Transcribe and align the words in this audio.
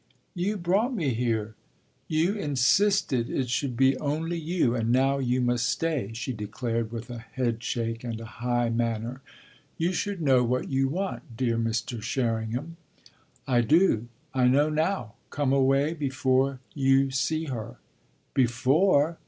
"You 0.33 0.57
brought 0.57 0.95
me 0.95 1.09
here, 1.13 1.53
you 2.07 2.33
insisted 2.33 3.29
it 3.29 3.51
should 3.51 3.77
be 3.77 3.95
only 3.99 4.35
you, 4.35 4.73
and 4.73 4.91
now 4.91 5.19
you 5.19 5.41
must 5.41 5.69
stay," 5.69 6.09
she 6.15 6.33
declared 6.33 6.91
with 6.91 7.11
a 7.11 7.19
head 7.19 7.61
shake 7.61 8.03
and 8.03 8.19
a 8.19 8.25
high 8.41 8.69
manner. 8.71 9.21
"You 9.77 9.93
should 9.93 10.19
know 10.19 10.43
what 10.43 10.69
you 10.69 10.87
want, 10.87 11.37
dear 11.37 11.55
Mr. 11.55 12.01
Sherringham." 12.01 12.77
"I 13.47 13.61
do 13.61 14.07
I 14.33 14.47
know 14.47 14.69
now. 14.69 15.13
Come 15.29 15.53
away 15.53 15.93
before 15.93 16.59
you 16.73 17.11
see 17.11 17.43
her." 17.43 17.77
"Before 18.33 19.19